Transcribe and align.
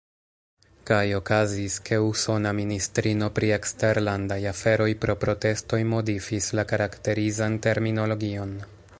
Kaj 0.89 1.01
okazis, 1.15 1.73
ke 1.89 1.97
usona 2.05 2.53
ministrino 2.59 3.27
pri 3.35 3.51
eksterlandaj 3.57 4.39
aferoj 4.53 4.87
pro 5.03 5.15
protestoj 5.25 5.81
modifis 5.91 6.47
la 6.61 6.65
karakterizan 6.73 7.59
terminologion. 7.67 8.57